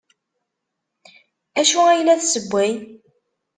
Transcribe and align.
D 1.53 1.57
acu 1.61 1.79
ay 1.87 2.01
la 2.05 2.19
tessewway? 2.21 2.73